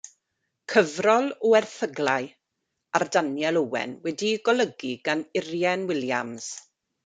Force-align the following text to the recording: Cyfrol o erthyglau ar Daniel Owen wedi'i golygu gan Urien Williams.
Cyfrol 0.71 1.27
o 1.49 1.51
erthyglau 1.59 2.25
ar 3.01 3.07
Daniel 3.17 3.61
Owen 3.63 3.95
wedi'i 4.09 4.43
golygu 4.51 4.97
gan 5.11 5.25
Urien 5.45 5.89
Williams. 5.95 6.53